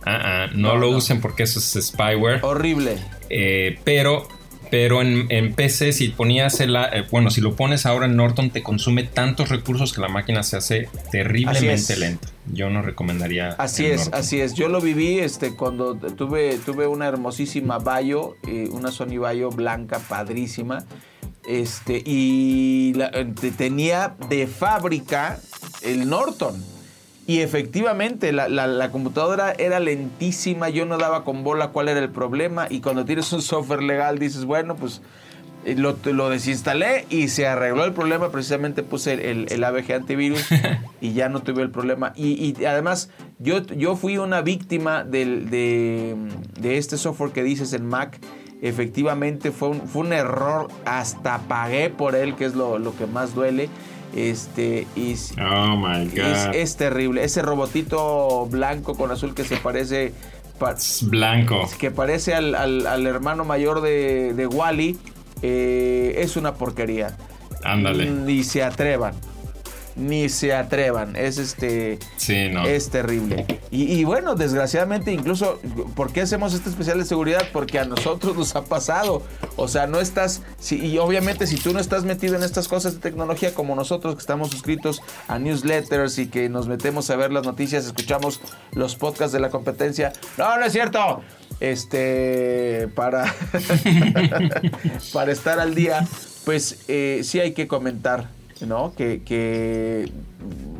[0.05, 2.40] Ah, ah, no, lo usen porque eso es spyware.
[2.42, 2.96] Horrible.
[3.29, 4.29] Eh, pero
[4.70, 6.76] pero en, PC, si ponías el.
[6.76, 10.42] Eh, bueno, si lo pones ahora en Norton, te consume tantos recursos que la máquina
[10.42, 12.28] se hace terriblemente lenta.
[12.52, 13.50] Yo no recomendaría.
[13.59, 14.54] Así es, así es.
[14.54, 19.98] Yo lo viví este, cuando tuve, tuve una hermosísima Bayo, eh, una Sony Bayo blanca,
[19.98, 20.85] padrísima.
[21.46, 22.92] Este, y
[23.56, 25.40] tenía de fábrica
[25.83, 26.62] el Norton.
[27.30, 32.66] Y efectivamente, la, computadora era lentísima, yo no daba con bola cuál era el problema.
[32.68, 35.00] Y cuando tienes un software legal, dices, bueno, pues
[35.64, 38.32] eh, lo, lo desinstalé y se arregló el problema.
[38.32, 40.44] Precisamente puse el, el ABG antivirus
[41.00, 42.12] y ya no tuve el problema.
[42.16, 46.16] Y, además, yo, yo fui una víctima del, de,
[46.58, 48.18] de este software que dices en Mac
[48.62, 53.34] efectivamente fue un, fue un error, hasta pagué por él, que es lo, que más
[53.34, 53.68] duele.
[54.14, 56.55] Este, y, oh my God.
[56.55, 57.25] Es, terrible.
[57.25, 60.13] Ese robotito blanco con azul que se parece.
[61.02, 61.69] blanco.
[61.79, 64.98] Que parece al, hermano mayor de, de Wally.
[65.42, 67.17] Eh, es una porquería.
[67.63, 68.11] Ándale.
[68.11, 69.15] Ni se atrevan
[70.01, 71.15] ni se atrevan.
[71.15, 71.98] Es este.
[72.17, 72.65] Sí, no.
[72.65, 73.46] Es terrible.
[73.71, 75.61] Y, bueno, desgraciadamente, incluso,
[75.94, 77.44] ¿por qué hacemos este especial de seguridad?
[77.53, 79.23] Porque a nosotros nos ha pasado.
[79.57, 80.42] O sea, no estás.
[80.71, 84.21] y obviamente, si tú no estás metido en estas cosas de tecnología como nosotros, que
[84.21, 88.40] estamos suscritos a newsletters y que nos metemos a ver las noticias, escuchamos
[88.73, 90.13] los podcasts de la competencia.
[90.37, 91.23] No, no es cierto.
[91.61, 93.35] este, para,
[95.13, 96.07] para estar al día,
[96.44, 98.29] pues eh, sí hay que comentar,
[98.67, 98.94] ¿no?
[98.94, 100.11] Que, que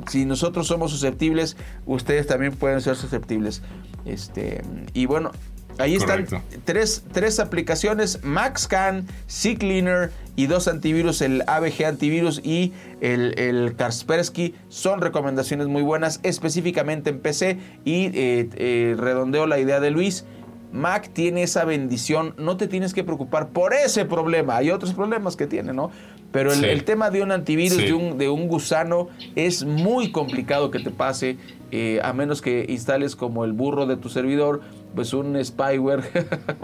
[0.09, 1.57] si nosotros somos susceptibles,
[1.87, 3.63] ustedes también pueden ser susceptibles.
[4.05, 4.63] Este,
[4.95, 5.33] y bueno,
[5.81, 6.27] Ahí están
[6.65, 14.55] tres, tres, aplicaciones, MaxCan, CCleaner y dos antivirus, el ABG antivirus y el, el Kaspersky.
[14.69, 17.59] Son recomendaciones muy buenas, específicamente en PC.
[17.85, 20.27] Y eh, eh, redondeo la idea de Luis.
[20.73, 24.57] Mac tiene esa bendición, no te tienes que preocupar por ese problema.
[24.57, 25.91] Hay otros problemas que tiene, ¿no?
[26.33, 30.79] Pero el, tema de un antivirus, de, un, de un gusano, es muy complicado que
[30.79, 31.39] te pase,
[31.73, 34.61] eh, a menos que instales como el burro de tu servidor,
[34.95, 36.03] pues un spyware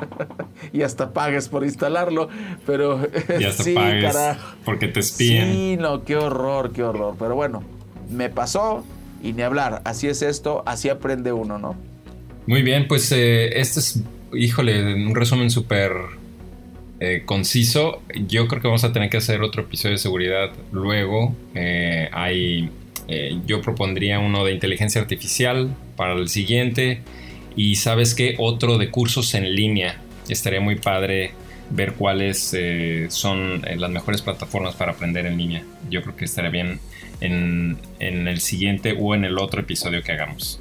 [0.73, 2.29] y hasta pagues por instalarlo.
[2.64, 3.09] Pero
[3.41, 4.17] y hasta sí, pagues
[4.64, 5.53] porque te espían.
[5.53, 7.17] Sí, no, qué horror, qué horror.
[7.19, 7.64] Pero bueno,
[8.09, 8.85] me pasó
[9.21, 9.83] y ni hablar.
[9.85, 11.75] Así es esto, así aprende uno, ¿no?
[12.47, 15.93] Muy bien, pues eh, este es, híjole, un resumen súper
[17.01, 18.03] eh, conciso.
[18.26, 21.34] Yo creo que vamos a tener que hacer otro episodio de seguridad luego.
[21.55, 22.70] Eh, hay,
[23.47, 27.01] yo propondría uno de inteligencia artificial para el siguiente.
[27.55, 30.01] Y sabes qué, otro de cursos en línea.
[30.28, 31.32] Estaría muy padre
[31.70, 32.55] ver cuáles
[33.09, 35.64] son las mejores plataformas para aprender en línea.
[35.88, 36.80] Yo creo que estaría bien
[37.20, 40.61] en, en el siguiente o en el otro episodio que hagamos.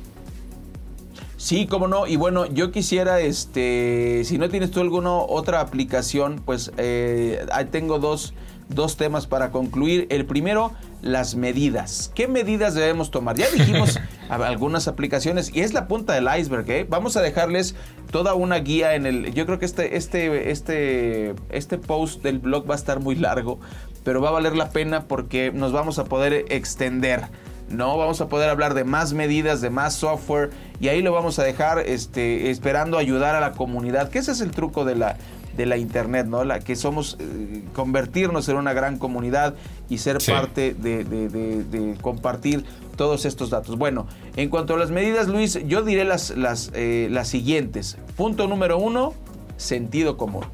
[1.46, 2.08] Sí, cómo no.
[2.08, 7.66] Y bueno, yo quisiera, este, si no tienes tú alguna otra aplicación, pues eh, ahí
[7.66, 8.34] tengo dos,
[8.68, 10.08] dos temas para concluir.
[10.10, 10.72] El primero,
[11.04, 12.12] las medidas.
[12.16, 13.38] ¿Qué medidas debemos tomar?
[13.38, 16.68] Ya dijimos algunas aplicaciones y es la punta del iceberg.
[16.72, 16.88] ¿eh?
[16.90, 17.76] Vamos a dejarles
[18.10, 19.32] toda una guía en el.
[19.36, 23.60] Yo creo que este, este, este, este post del blog va a estar muy largo,
[24.04, 27.30] pero va a valer la pena porque nos vamos a poder extender.
[27.70, 27.98] ¿No?
[27.98, 31.44] Vamos a poder hablar de más medidas, de más software y ahí lo vamos a
[31.44, 35.18] dejar este, esperando ayudar a la comunidad, que ese es el truco de la,
[35.58, 36.44] de la internet, ¿no?
[36.44, 39.56] La que somos eh, convertirnos en una gran comunidad
[39.90, 43.78] y ser parte de, compartir todos estos datos.
[43.78, 47.98] Bueno, en cuanto a las medidas, Luis, yo diré las, las, eh, las siguientes.
[48.16, 49.14] Punto número uno,
[49.58, 50.46] sentido común.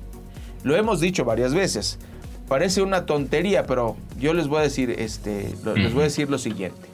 [0.64, 1.98] Lo hemos dicho varias veces.
[2.48, 6.38] Parece una tontería, pero yo les voy a decir, este, les voy a decir lo
[6.38, 6.91] siguiente.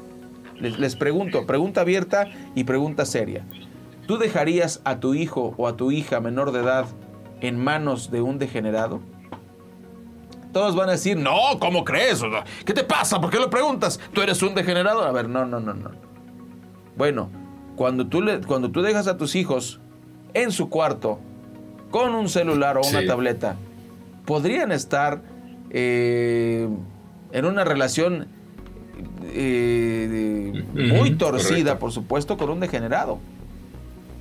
[0.60, 3.45] Les, pregunto, pregunta abierta y pregunta seria.
[4.08, 6.86] ¿Tú dejarías a tu hijo o a tu hija menor de edad
[7.41, 9.01] en manos de un degenerado?
[10.53, 12.22] Todos van a decir, no, ¿cómo crees?
[12.66, 13.22] ¿Qué te pasa?
[13.22, 13.99] ¿Por qué lo preguntas?
[14.14, 15.03] ¿Tú eres un degenerado?
[15.03, 15.91] A ver, no, no, no, no.
[16.95, 17.30] Bueno,
[17.76, 19.80] cuando tú, le, cuando tú dejas a tus hijos
[20.34, 21.20] en su cuarto
[21.91, 23.55] con un celular o una tableta,
[24.26, 25.22] podrían estar
[25.70, 26.68] eh,
[27.32, 28.28] en una relación
[29.34, 33.20] eh, muy torcida, por supuesto, con un degenerado.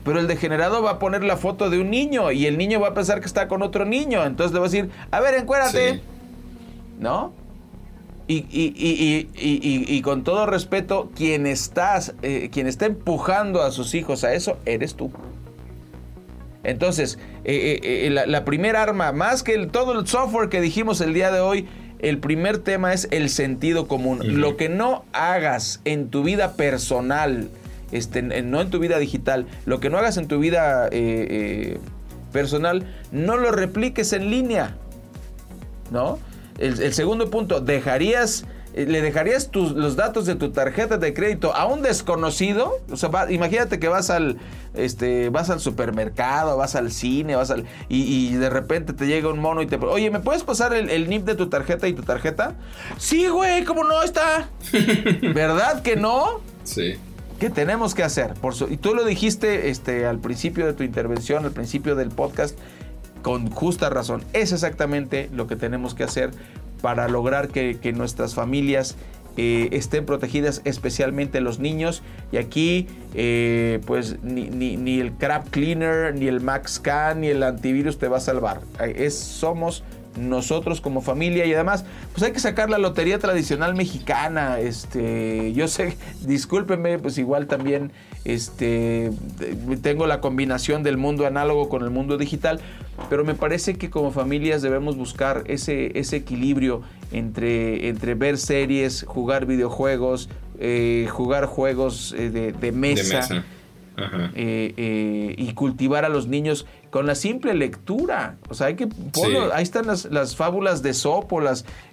[0.05, 2.89] Pero el degenerado va a poner la foto de un niño y el niño va
[2.89, 4.25] a pensar que está con otro niño.
[4.25, 6.01] Entonces le va a decir, a ver, encuérdate.
[6.99, 7.33] ¿No?
[8.29, 14.59] Y, con todo respeto, quien, estás, eh, quien está empujando a sus hijos a eso,
[14.65, 15.11] eres tú.
[16.65, 21.15] Entonces, eh, la, la primera arma, más que el, todo el software que dijimos el
[21.15, 21.69] día de hoy,
[21.99, 24.41] el primer tema es el sentido común.
[24.41, 27.49] Lo que no hagas en tu vida personal,
[27.93, 31.79] este, no en tu vida digital, lo que no hagas en tu vida eh, eh,
[32.33, 34.77] personal, no lo repliques en línea.
[35.91, 36.19] ¿No?
[36.59, 38.47] el segundo punto, dejarías
[38.85, 42.79] ¿le dejarías tus, los datos de tu tarjeta de crédito a un desconocido?
[42.91, 44.37] O sea, imagínate que vas al,
[44.75, 47.65] este, vas al supermercado, vas al cine, vas al.
[47.89, 49.77] Y, de repente te llega un mono y te.
[49.77, 52.55] Oye, ¿me puedes pasar el, NIP de tu tarjeta y tu tarjeta?
[52.99, 54.51] Sí, güey, ¿cómo no está?
[55.35, 56.41] ¿Verdad que no?
[56.65, 56.95] Sí.
[57.41, 58.35] ¿Qué tenemos que hacer?
[58.35, 62.59] Por y tú lo dijiste este, al principio de tu intervención, al principio del podcast,
[63.23, 64.23] con justa razón.
[64.33, 66.31] Es exactamente lo que tenemos que hacer
[66.83, 68.97] para lograr que, nuestras familias
[69.37, 72.03] eh, estén protegidas, especialmente los niños.
[72.33, 78.09] Y aquí, eh, pues, ni, el Crap Cleaner, ni el MaxCan, ni el antivirus te
[78.09, 78.61] va a salvar.
[78.81, 79.85] Es, somos
[80.17, 85.69] nosotros como familia y además pues hay que sacar la lotería tradicional mexicana este yo
[85.69, 87.93] sé discúlpenme pues igual también
[88.25, 89.11] este
[89.83, 92.61] tengo la combinación del mundo análogo con el mundo digital
[93.11, 99.05] pero me parece que como familias debemos buscar ese, ese equilibrio entre, entre ver series,
[99.07, 103.45] jugar videojuegos, eh, jugar juegos eh, de, mesa.
[104.35, 108.37] Eh, y cultivar a los niños con la simple lectura.
[108.49, 108.89] O sea, hay que
[109.53, 111.41] ahí están las, las, fábulas de Sopo,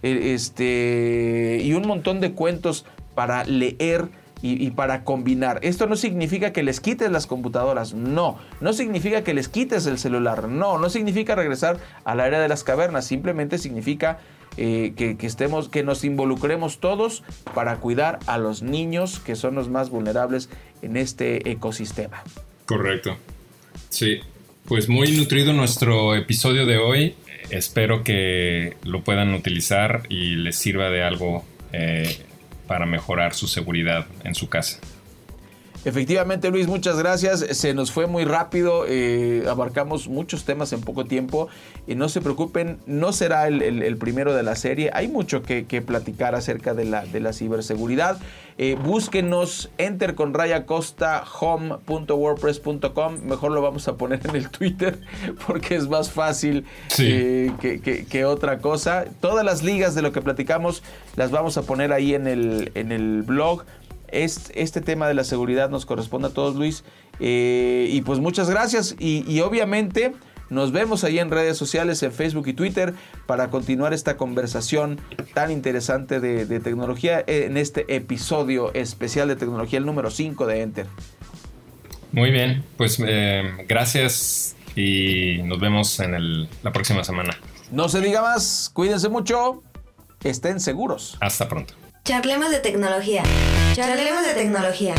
[0.01, 2.85] este, y un montón de cuentos
[3.15, 4.09] para leer
[4.45, 5.59] y, para combinar.
[5.61, 8.39] Esto no significa que les quites las computadoras, no.
[8.59, 10.77] No significa que les quites el celular, no.
[10.77, 14.19] No significa regresar a la era de las cavernas, simplemente significa
[14.57, 17.23] eh, que, estemos, que nos involucremos todos
[17.53, 20.49] para cuidar a los niños que son los más vulnerables
[20.81, 22.23] en este ecosistema.
[22.65, 23.17] Correcto.
[23.89, 24.19] Sí,
[24.65, 27.15] pues muy nutrido nuestro episodio de hoy.
[27.49, 32.17] Espero que lo puedan utilizar y les sirva de algo eh,
[32.67, 34.79] para mejorar su seguridad en su casa.
[35.85, 37.41] Efectivamente, Luis, muchas gracias.
[37.41, 41.49] Se nos fue muy rápido, eh, abarcamos muchos temas en poco tiempo.
[41.87, 44.91] Y no se preocupen, no será el, primero de la serie.
[44.93, 48.17] Hay mucho que, platicar acerca de la, de la ciberseguridad.
[48.57, 53.21] Eh, búsquenos, enter con raya costa home.wordpress.com.
[53.23, 54.99] Mejor lo vamos a poner en el Twitter
[55.47, 56.65] porque es más fácil
[56.99, 59.05] eh, que, que, otra cosa.
[59.19, 60.83] Todas las ligas de lo que platicamos
[61.15, 63.65] las vamos a poner ahí en el, en el blog
[64.13, 66.83] este tema de la seguridad nos corresponde a todos, Luis.
[67.19, 68.95] Eh, y pues muchas gracias.
[68.99, 70.13] Y, obviamente
[70.49, 72.93] nos vemos ahí en redes sociales, en Facebook y Twitter,
[73.25, 74.99] para continuar esta conversación
[75.33, 80.87] tan interesante de, tecnología en este episodio especial de tecnología, el número 5 de Enter.
[82.11, 87.35] Muy bien, pues eh, gracias y nos vemos en la próxima semana.
[87.71, 89.63] No se diga más, cuídense mucho,
[90.23, 91.17] estén seguros.
[91.19, 91.73] Hasta pronto.
[92.05, 93.23] Charlemos de tecnología.
[93.73, 94.93] Charlemos de tecnología.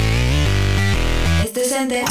[1.44, 1.70] Esto es.
[1.72, 2.04] Enter.